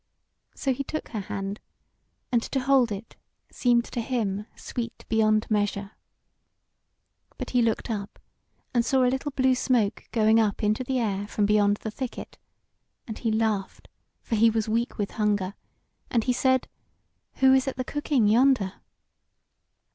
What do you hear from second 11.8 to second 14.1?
the thicket; and he laughed,